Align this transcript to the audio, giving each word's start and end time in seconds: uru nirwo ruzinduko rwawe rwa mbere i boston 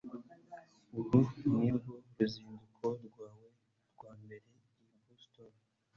uru 0.99 1.19
nirwo 1.55 1.93
ruzinduko 2.17 2.85
rwawe 3.05 3.47
rwa 3.93 4.11
mbere 4.23 4.47
i 4.95 4.97
boston 5.05 5.51